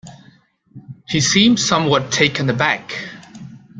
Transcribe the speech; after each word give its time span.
He 1.07 1.21
seemed 1.21 1.59
somewhat 1.59 2.11
taken 2.11 2.49
aback. 2.49 2.91